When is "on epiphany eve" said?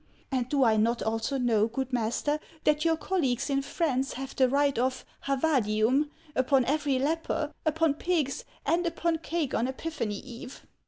9.53-10.65